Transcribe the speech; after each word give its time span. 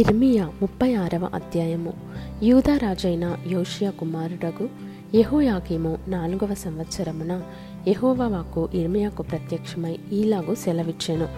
ఇర్మియా 0.00 0.52
ముప్పై 0.62 0.94
ఆరవ 0.94 1.28
అధ్యాయము. 1.34 1.92
యూదా 2.42 2.76
రాజైన 2.76 3.36
యోషియా 3.46 3.90
కుమారుడగు 3.90 4.68
యహోయాకీము 5.14 5.98
నాలుగవ 6.08 6.54
సంవత్సరమున 6.54 7.42
యహోవాకు 7.88 8.68
ఇర్మియాకు 8.74 9.22
ప్రత్యక్షమై 9.22 9.98
ఈలాగు 10.12 10.54
సెలవిచ్చెను. 10.54 11.28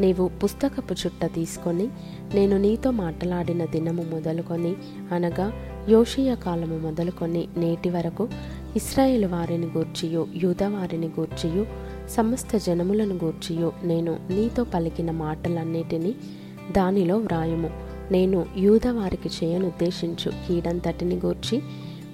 నీవు 0.00 0.30
పుస్తకపు 0.42 0.94
చుట్ట 0.94 1.24
తీసుకొని 1.34 1.88
నేను 2.34 2.56
నీతో 2.56 2.90
మాట్లాడిన 2.90 3.64
దినము 3.64 4.02
మొదలుకొని 4.02 4.74
అనగా 5.12 5.52
యోషియా 5.88 6.34
కాలము 6.34 6.78
మొదలుకొని 6.78 7.48
నేటి 7.56 7.90
వరకు 7.90 8.28
ఇస్రాయేల్ 8.76 9.24
వారిని 9.24 9.66
గూర్చియు 9.66 10.26
యూదా 10.34 10.68
వారిని 10.68 11.06
గూర్చియు 11.06 11.66
సమస్త 12.08 12.56
జనములను 12.56 13.14
గూర్చియు 13.14 13.72
నేను 13.84 14.18
నీతో 14.30 14.64
పలికిన 14.64 15.10
మాటలన్నిటినీ 15.10 16.14
దానిలో 16.72 17.18
వ్రాయము. 17.18 17.91
నేను 18.12 18.46
యూద 18.56 18.86
వారికి 18.86 19.28
చేయనుద్దేశించు 19.28 20.30
కీడంతటిని 20.30 21.16
గూర్చి 21.16 21.62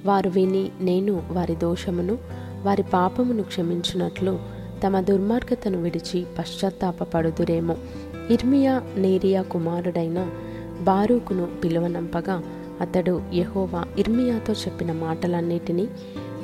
వారు 0.06 0.28
విని 0.30 0.70
నేను 0.80 1.22
వారి 1.30 1.56
దోషమును 1.56 2.18
వారి 2.62 2.82
పాపమును 2.82 3.42
క్షమించినట్లు 3.42 4.38
తమ 4.86 5.00
దుర్మార్గతను 5.00 5.82
విడిచి 5.82 6.26
పశ్చాత్తాపపడుదురేమో. 6.38 7.76
ఇర్మియా 8.30 8.82
నేరియా 8.96 9.42
కుమారుడైన 9.42 10.30
బారూకును 10.80 11.48
పిలువనంపగా 11.64 12.42
అతడు 12.80 13.22
యహోవా 13.34 13.84
ఇర్మియాతో 13.98 14.52
చెప్పిన 14.52 14.92
మాటలన్నిటినీ 14.92 15.88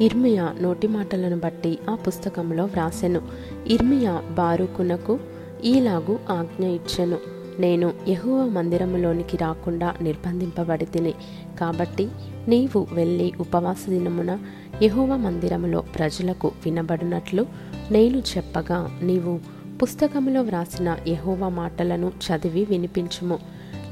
ఇర్మియా 0.00 0.54
నోటి 0.60 0.86
మాటలను 0.86 1.38
బట్టి 1.38 1.78
ఆ 1.90 1.94
పుస్తకంలో 1.94 2.64
వ్రాసెను. 2.64 3.22
ఇర్మియా 3.66 4.22
బారూకునకు 4.30 5.18
ఈలాగు 5.64 6.18
ఆజ్ఞ 6.30 6.66
ఇచ్చెను. 6.66 7.43
నేను 7.60 7.92
యహువ 8.08 8.48
మందిరములోనికి 8.48 9.36
రాకుండా 9.36 9.94
నిర్బంధింపబడి 10.02 10.86
తిని 10.86 11.14
కాబట్టి 11.60 12.08
నీవు 12.48 12.86
వెళ్ళి 12.92 13.32
ఉపవాస 13.40 13.86
దినమున 13.88 14.38
యహువ 14.82 15.16
మందిరములో 15.16 15.80
ప్రజలకు 15.80 16.52
వినబడినట్లు 16.64 17.46
నేను 17.90 18.18
చెప్పగా 18.18 18.98
నీవు 19.02 19.40
పుస్తకములో 19.82 20.42
వ్రాసిన 20.42 20.96
యహోవ 21.08 21.48
మాటలను 21.48 22.06
చదివి 22.06 22.64
వినిపించుము. 22.64 23.38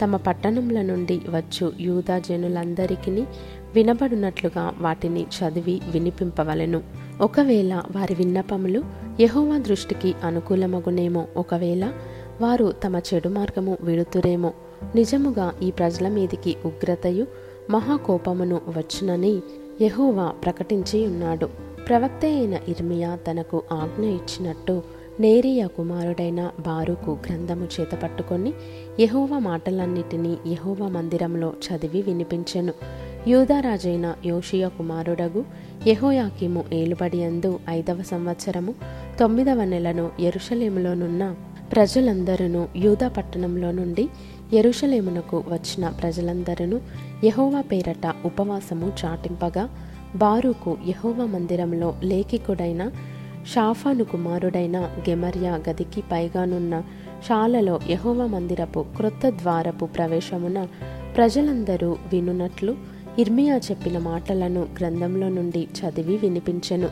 తమ 0.03 0.17
పట్టణముల 0.17 0.83
నుండి 0.83 1.21
వచ్చు 1.31 1.73
యూదా 1.81 2.19
జనులందరికీ 2.19 3.11
వినబడినట్లుగా 3.75 4.75
వాటిని 4.79 5.23
చదివి 5.23 5.81
వినిపింపవలెను. 5.93 6.83
ఒకవేళ 7.21 7.83
వారి 7.97 8.15
విన్నపములు 8.15 8.85
యహోవా 9.21 9.59
దృష్టికి 9.59 10.15
అనుకూలమగునేమో 10.25 11.27
ఒకవేళ 11.37 11.93
వారు 12.43 12.73
తమ 12.85 12.97
చెడు 12.97 13.29
మార్గము 13.29 13.79
విడుతురేమో. 13.81 14.53
నిజముగా 14.95 15.53
ఈ 15.63 15.71
ప్రజల 15.71 16.09
మీదికి 16.09 16.57
ఉగ్రతయు 16.65 17.27
మహాకోపమును 17.71 18.61
వచ్చునని 18.69 19.41
యహోవా 19.83 20.27
ప్రకటించి 20.27 21.07
ఉన్నాడు 21.07 21.47
ప్రవక్త 21.89 22.25
అయిన 22.25 22.55
ఇర్మియా 22.69 23.19
తనకు 23.31 23.63
ఆజ్ఞ 23.73 24.05
ఇచ్చినట్టు 24.05 24.83
నేరియా 25.21 25.67
కుమారుడైన 25.67 26.51
బారుకు 26.61 27.11
గ్రంథము 27.27 27.69
చేత 27.81 27.93
పట్టుకొని 27.95 28.53
యహోవా 29.01 29.39
మాటలన్నిటినీ 29.39 30.37
యహోవా 30.47 30.89
మందిరంలో 30.89 31.53
చదివి 31.67 32.03
వినిపించెను. 32.03 32.73
యూదారాజైన 33.29 34.15
యోషియా 34.27 34.69
కుమారుడగు 34.69 35.45
యహోయాకిము 35.87 36.65
ఏలుబడియందు 36.73 37.59
ఐదవ 37.69 38.03
సంవత్సరము 38.03 38.75
తొమ్మిదవ 39.21 39.65
నెలను 39.65 40.11
ఎరుషలేములోనున్న 40.21 41.35
ప్రజలందరూ 41.73 42.67
యూదా 42.77 43.09
పట్టణంలో 43.09 43.71
నుండి 43.71 44.09
ఎరుషలేమునకు 44.53 45.45
వచ్చిన 45.49 45.89
ప్రజలందరూ 45.89 46.81
యహోవా 47.25 47.61
పేరట 47.61 48.15
ఉపవాసము 48.25 48.93
చాటింపగా 49.05 49.69
బారుకు 50.17 50.77
యహోవా 50.87 51.25
మందిరంలో 51.25 51.95
లేఖికుడైన 52.03 52.91
షాఫాను 53.55 54.05
కుమారుడైన 54.05 54.81
గెమర్యా 55.09 55.61
గదికి 55.69 56.01
పైగానున్న 56.01 56.81
శాలలో 57.29 57.81
యహోవా 57.91 58.27
మందిరపు 58.27 58.85
క్రొత్త 58.97 59.29
ద్వారపు 59.29 59.85
ప్రవేశమున 59.85 60.67
ప్రజలందరూ 61.17 61.97
వినున్నట్లు 62.13 62.77
ఇర్మియా 63.19 63.57
చెప్పిన 63.57 63.99
మాటలను 63.99 64.61
గ్రంథంలో 64.61 65.29
నుండి 65.29 65.69
చదివి 65.81 66.17
వినిపించెను. 66.17 66.89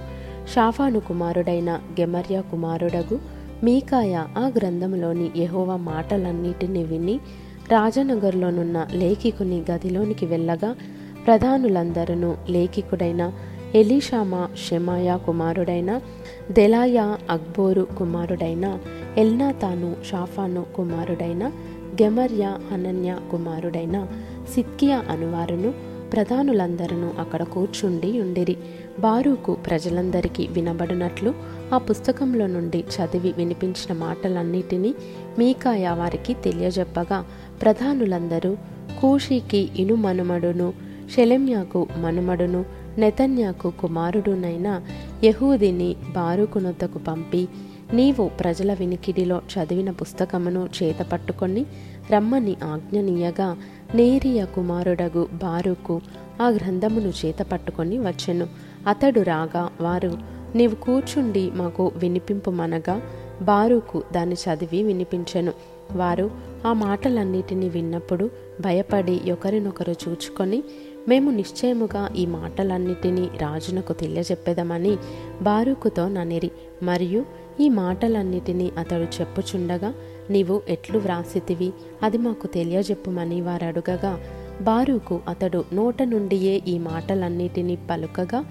షాఫాను 0.55 1.01
కుమారుడైన 1.01 1.81
గెమర్యా 2.01 2.41
కుమారుడగు 2.41 3.40
మీకాయ 3.63 4.13
ఆ 4.37 4.45
గ్రంథంలోని 4.49 5.31
యహోవ 5.37 5.77
మాటలన్నిటిని 5.77 6.83
విని 6.85 7.17
రాజనగర్లోనున్న 7.71 8.87
లేఖికుని 8.93 9.65
గదిలోనికి 9.71 10.27
వెళ్ళగా 10.27 10.71
ప్రధానులందరూ 11.27 12.31
లేఖికుడైన 12.49 13.23
ఎలీషామా 13.75 14.49
షెమాయా 14.69 15.17
కుమారుడైన 15.17 15.91
దెలాయా 16.51 17.19
అక్బోరు 17.31 17.89
కుమారుడైన 17.99 18.67
ఎల్నాతాను 19.17 19.97
షాఫాను 20.05 20.67
కుమారుడైన 20.77 21.45
గెమర్యా 22.03 22.59
అనన్య 22.73 23.19
కుమారుడైన 23.31 23.97
సిత్కియా 24.55 24.99
అనువారును 25.11 25.71
ప్రధానులందరూ 26.13 27.11
అక్కడ 27.19 27.43
కూర్చుండి 27.43 28.21
ఉండిరి. 28.21 28.57
బారూకు 29.01 29.55
ప్రజలందరికీ 29.55 30.49
వినబడినట్లు 30.51 31.35
ఆ 31.75 31.79
పుస్తకంలో 31.79 32.47
నుండి 32.47 32.85
చదివి 32.97 33.33
వినిపించిన 33.33 33.99
మాటలన్నిటినీ 33.99 34.95
మీకాయ 35.39 35.89
వారికి 35.89 36.35
తెలియజెప్పగా 36.35 37.25
ప్రధానులందరూ 37.63 38.57
కూషికి 39.01 39.71
ఇను 39.79 39.95
మనుమడును 39.95 40.73
షెలెమ్యాకు 41.15 41.87
మనుమడును 41.99 42.65
నెతన్యాకు 42.99 43.71
కుమారుడునైన 43.71 44.81
యహూదిని 45.25 45.97
బారుకునొద్దకు 46.15 46.99
పంపి 46.99 47.49
నీవు 47.93 48.29
ప్రజల 48.41 48.75
వినికిడిలో 48.75 49.43
చదివిన 49.53 49.91
పుస్తకమును 49.91 50.69
చేతపట్టుకొని 50.83 51.67
రమ్మని 52.11 52.57
ఆజ్ఞనీయగా 52.65 53.57
నేరియ 53.95 54.45
కుమారుడగు 54.45 55.29
బారుకు 55.33 56.01
ఆ 56.43 56.49
గ్రంథమును 56.49 57.09
చేత 57.09 57.39
పట్టుకొని 57.39 57.99
వచ్చెను. 57.99 58.47
అతడు 58.89 59.21
రాగా 59.21 59.71
వారు 59.81 60.19
నీవు 60.55 60.75
కూర్చుండి 60.75 61.51
మాకు 61.55 61.93
వినిపింపుమనగా 61.97 63.03
బారుకు 63.43 64.03
దాన్ని 64.13 64.35
చదివి 64.35 64.83
వినిపించెను. 64.83 65.53
వారు 65.97 66.31
ఆ 66.67 66.73
మాటలన్నిటినీ 66.73 67.69
విన్నప్పుడు 67.69 68.31
భయపడి 68.61 69.21
ఒకరినొకరు 69.33 69.93
చూచుకొని 69.93 70.63
మేము 71.09 71.31
నిశ్చయముగా 71.31 72.11
ఈ 72.17 72.27
మాటలన్నిటినీ 72.27 73.29
రాజునకు 73.41 73.93
తెలియజెప్పేదమని 73.93 74.97
బారూకుతో 75.43 76.09
ననిరి. 76.09 76.51
మరియు 76.83 77.25
ఈ 77.61 77.69
మాటలన్నిటినీ 77.69 78.73
అతడు 78.79 79.21
చెప్పుచుండగా 79.21 79.95
నీవు 80.31 80.63
ఎట్లు 80.69 80.99
వ్రాసితివి? 80.99 81.73
అది 82.03 82.19
మాకు 82.19 82.47
తెలియజెప్పుమని 82.47 83.41
వారు 83.41 83.65
అడుగగా 83.65 84.19
బారూకు 84.63 85.21
అతడు 85.29 85.65
నోట 85.73 86.03
నుండియే 86.03 86.63
ఈ 86.69 86.79
మాటలన్నిటినీ 86.79 87.79
పలుకగా 87.91 88.45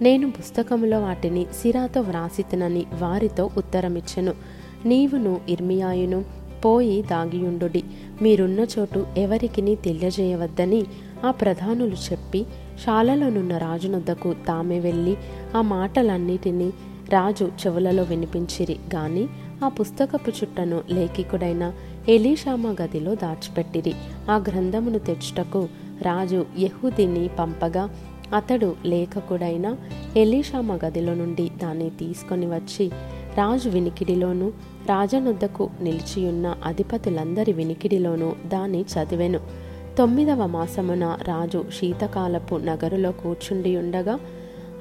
నేను 0.00 0.30
పుస్తకములో 0.30 1.00
వాటిని 1.00 1.46
సిరాతో 1.62 2.00
వ్రాసితినని 2.00 2.86
వారితో 2.98 3.50
ఉత్తరమిచ్చెను. 3.56 4.34
నీవును 4.84 5.40
ఇర్మియాయును 5.48 6.24
పోయి 6.64 7.02
దాగియుండుడి. 7.02 7.84
మీరున్న 8.22 8.66
చోటు 8.78 9.06
ఎవరికిని 9.16 9.74
తెలియజేయవద్దని 9.74 10.86
ఆ 11.24 11.30
ప్రధానులు 11.30 11.96
చెప్పి 12.12 12.46
శాలలోనున్న 12.84 13.58
రాజునొద్దకు 13.58 14.34
తామే 14.48 14.78
వెళ్ళి 14.78 15.16
ఆ 15.56 15.60
మాటలన్నిటినీ 15.60 16.72
రాజు 17.10 17.44
చెవులలో 17.44 18.02
వినిపించిరి. 18.02 18.76
గాని 18.94 19.28
ఆ 19.62 19.68
పుస్తకపు 19.68 20.30
చుట్టను 20.30 20.82
లేఖికుడైన 20.90 21.72
ఎలీషామా 22.08 22.74
గదిలో 22.82 23.14
దాచిపెట్టిరి. 23.14 23.94
ఆ 24.30 24.36
గ్రంథమును 24.36 24.98
తెచ్చుటకు 24.98 25.68
రాజు 26.02 26.46
యహూదిని 26.58 27.28
పంపగా 27.38 27.90
అతడు 28.34 28.74
లేఖకుడైన 28.84 29.76
ఎలీషామ 30.16 30.76
గదిలో 30.86 31.14
నుండి 31.14 31.50
దాన్ని 31.62 31.90
తీసుకొని 31.90 32.46
వచ్చి 32.46 32.88
రాజు 33.38 33.68
వినికిడిలోను 33.68 34.48
రాజనొద్దకు 34.88 35.70
నిలిచియున్న 35.80 36.56
అధిపతులందరి 36.64 37.52
వినికిడిలోనూ 37.52 38.32
దాన్ని 38.46 38.82
చదివెను. 38.82 39.40
తొమ్మిదవ 39.98 40.46
మాసమున 40.46 41.04
రాజు 41.04 41.64
శీతకాలపు 41.80 42.54
నగరులో 42.54 43.12
కూర్చుండి 43.12 43.76
ఉండగా 43.76 44.18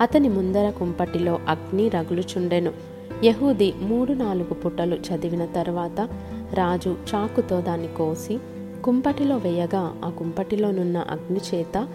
అతని 0.01 0.29
ముందర 0.29 0.69
కుంపటిలో 0.69 1.39
అగ్ని 1.47 1.89
రగులుచుండెను. 1.89 2.90
యహూది 3.23 3.73
మూడు 3.81 4.13
నాలుగు 4.13 4.53
పుటలు 4.53 4.95
చదివిన 4.95 5.45
తర్వాత 5.45 6.09
రాజు 6.53 6.89
చాకుతో 6.89 7.61
దాన్ని 7.61 7.87
కోసి 7.87 8.39
కుంపటిలో 8.83 9.37
వేయగా 9.37 10.01
ఆ 10.05 10.09
కుంపటిలోనున్న 10.09 10.97
అగ్ని 10.97 11.39
చేత 11.53 11.87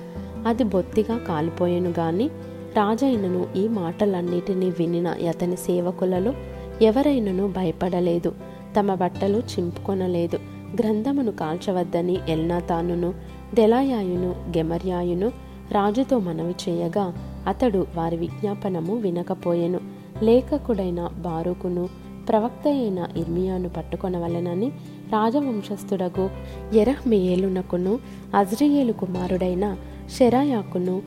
అది 0.46 0.64
బొత్తిగా 0.64 1.18
కాలిపోయెను 1.18 1.90
గాని 1.98 2.28
రాజైనను 2.76 3.46
ఈ 3.56 3.68
మాటలన్నిటినీ 3.68 4.70
వినిన 4.70 5.08
అతని 5.08 5.56
సేవకులలో 5.56 6.34
ఎవరైనను 6.82 7.48
భయపడలేదు 7.48 8.32
తమ 8.78 8.94
బట్టలు 8.94 9.38
చింపుకొనలేదు 9.38 10.36
గ్రంథమును 10.80 11.32
కాల్చవద్దని 11.32 12.18
ఎల్నాతానును 12.28 13.14
దెలాయాయును 13.54 14.34
గెమర్యాయును 14.56 15.28
రాజుతో 15.72 16.18
మనవి 16.18 16.54
చేయగా 16.68 17.14
అతడు 17.46 17.86
వారి 17.94 18.16
విజ్ఞాపనము 18.16 18.94
వినకపోయెను. 18.96 19.80
లేఖకుడైన 20.22 21.10
బారూకును 21.18 21.88
ప్రవక్త 22.28 22.68
అయిన 22.68 23.08
ఇర్మియాను 23.16 23.68
పట్టుకొనవలెనని 23.68 24.68
రాజవంశస్థుడగు 25.12 26.30
ఎరహ్మియేలునకును 26.74 27.98
అజ్రియేలు 28.34 28.92
కుమారుడైన 28.92 29.76
షెరాయాకును 30.18 31.02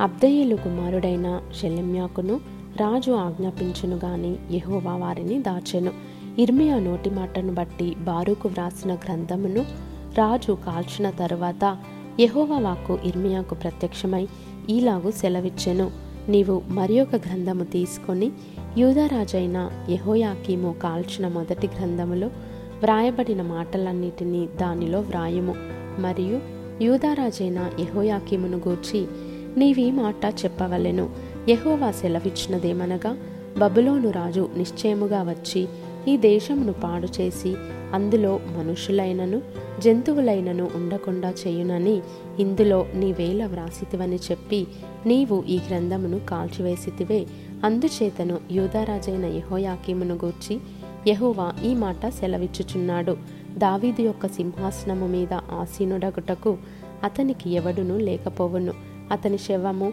అబ్దయేలు 0.00 0.56
కుమారుడైన 0.56 1.40
షెలెమ్యాకును 1.60 2.40
రాజు 2.76 3.12
ఆజ్ఞాపించును 3.12 3.96
గాని 3.96 4.36
యహోవా 4.52 4.96
వారిని 4.96 5.38
దాచెను. 5.38 5.92
ఇర్మియా 6.38 6.78
నోటి 6.78 7.10
మాటను 7.10 7.54
బట్టి 7.54 7.94
బారూకు 7.94 8.48
వ్రాసిన 8.48 8.94
గ్రంథమును 8.94 9.60
రాజు 10.18 10.52
కాల్చిన 10.52 11.10
తరువాత 11.10 11.76
యహోవా 12.20 12.58
వాక్కు 12.58 12.98
ఇర్మియాకు 13.04 13.54
ప్రత్యక్షమై 13.54 14.28
ఈలాగు 14.70 15.10
సెలవిచ్చెను. 15.10 16.07
నీవు 16.28 16.62
మరి 16.68 17.00
ఒక 17.00 17.14
గ్రంథము 17.14 17.64
తీసుకొని 17.64 18.30
యూదరాజైన 18.78 19.70
యహోయాకీము 19.90 20.74
కాల్చిన 20.82 21.28
మొదటి 21.28 21.66
గ్రంథములో 21.66 22.26
వ్రాయబడిన 22.82 23.42
మాటలన్నిటినీ 23.42 24.48
దానిలో 24.60 25.00
వ్రాయుము. 25.00 25.54
మరియు 25.98 26.40
యూదారాజైన 26.82 27.70
యహోయాకీమును 27.80 28.56
గూర్చి 28.56 29.06
నీవీ 29.56 29.90
మాట 29.90 30.34
చెప్పవలెను. 30.44 31.10
యహోవా 31.48 31.90
సెలవిచ్చినదేమనగా 31.90 33.16
బబులోను 33.58 34.10
రాజు 34.10 34.48
నిశ్చయముగా 34.56 35.22
వచ్చి 35.22 35.68
ఈ 36.08 36.16
దేశమును 36.16 36.72
పాడు 36.72 37.08
చేసి 37.20 37.54
అందులో 37.94 38.40
మనుషులైనను 38.56 39.42
జంతువులైనను 39.80 40.70
ఉండకుండా 40.74 41.30
చేయునని 41.30 42.00
ఇందులో 42.38 42.86
నీవేల 42.94 43.46
వ్రాసితివని 43.46 44.16
చెప్పి 44.16 44.66
నీవు 45.06 45.44
ఈ 45.48 45.58
గ్రంథమును 45.68 46.20
కాల్చివేసితివే. 46.28 47.26
అందుచేతను 47.64 48.38
యూదారాజైన 48.50 49.24
యహోయాకీమును 49.24 50.14
గూర్చి 50.14 50.60
యహోవా 51.08 51.52
ఈ 51.64 51.74
మాట 51.74 52.08
సెలవిచ్చుచున్నాడు. 52.08 53.16
దావీదు 53.58 54.02
యొక్క 54.02 54.26
సింహాసనము 54.26 55.06
మీద 55.06 55.32
ఆసీనుడగుటకు 55.32 56.58
అతనికి 57.04 57.50
ఎవడును 57.50 57.98
లేకపోవును. 57.98 58.72
అతని 59.10 59.38
శవము 59.38 59.92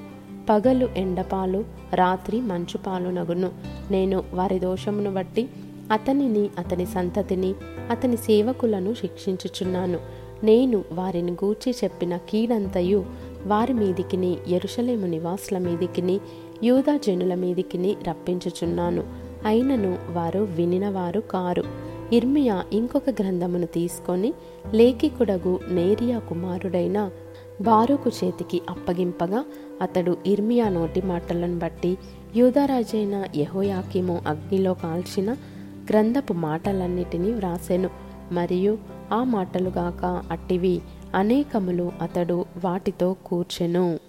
పగలు 0.49 0.89
ఎండపాలు 0.97 1.65
రాత్రి 1.93 2.41
మంచుపాలు 2.41 3.09
నగును 3.09 3.51
నేను 3.91 4.23
వారి 4.33 4.59
దోషమును 4.59 5.13
బట్టి 5.13 5.49
అతనిని 5.91 6.49
అతని 6.59 6.85
సంతతిని 6.85 7.53
అతని 7.89 8.17
సేవకులను 8.17 8.93
శిక్షించుచున్నాను. 8.93 9.99
నేను 10.43 10.83
వారిని 10.91 11.31
గూర్చి 11.31 11.75
చెప్పిన 11.83 12.17
కీడంతయు 12.17 13.05
వారి 13.45 13.73
మీదికిని 13.73 14.37
ఎరుషలేము 14.47 15.05
నివాసుల 15.05 15.57
మీదికిని 15.57 16.19
యూదా 16.63 16.97
జనుల 16.97 17.35
మీదికిని 17.35 17.95
రప్పించుచున్నాను. 18.07 19.03
అయినను 19.45 19.97
వారు 20.11 20.39
వినినవారు 20.39 21.19
కారు. 21.19 21.63
ఇర్మియా 22.13 22.63
ఇంకొక 22.73 23.09
గ్రంథమును 23.09 23.65
తీసుకొని 23.65 24.33
లేఖికుడగు 24.73 25.59
నేరియా 25.69 26.19
కుమారుడైన 26.19 27.11
బారుకు 27.61 28.09
చేతికి 28.09 28.61
అప్పగింపగా 28.69 29.45
అతడు 29.81 30.17
ఇర్మియా 30.25 30.69
నోటి 30.69 31.01
మాటలను 31.01 31.59
బట్టి 31.59 31.97
యూదరాజైన 32.35 33.23
యహోయాకిము 33.35 34.21
అగ్నిలో 34.27 34.73
కాల్చిన 34.73 35.35
గ్రంథపు 35.89 36.33
మాటలన్నిటినీ 36.33 37.31
వ్రాసెను. 37.31 37.89
మరియు 38.31 38.77
ఆ 39.13 39.23
మాటలుగాక 39.23 40.23
అట్టివి. 40.31 40.81
అనేకములు 41.15 41.91
అతడు 42.01 42.45
వాటితో 42.63 43.15
కూర్చెను. 43.25 43.99